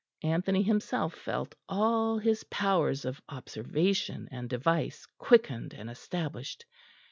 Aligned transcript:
Anthony 0.23 0.63
himself 0.63 1.13
felt 1.13 1.53
all 1.69 2.17
his 2.17 2.43
powers 2.45 3.05
of 3.05 3.21
observation 3.29 4.27
and 4.31 4.49
device 4.49 5.05
quickened 5.19 5.75
and 5.75 5.91
established. 5.91 6.65